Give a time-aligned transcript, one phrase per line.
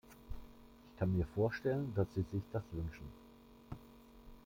[0.89, 3.05] Ich kann mir vorstellen, dass Sie sich das wünschen.